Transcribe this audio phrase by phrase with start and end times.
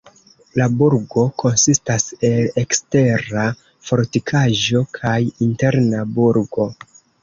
[0.59, 3.47] La burgo konsistas el ekstera
[3.93, 5.17] fortikaĵo kaj
[5.51, 6.73] interna burgo.